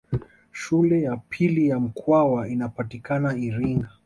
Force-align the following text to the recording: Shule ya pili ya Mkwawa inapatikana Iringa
Shule 0.51 1.01
ya 1.01 1.17
pili 1.17 1.67
ya 1.67 1.79
Mkwawa 1.79 2.49
inapatikana 2.49 3.37
Iringa 3.37 3.89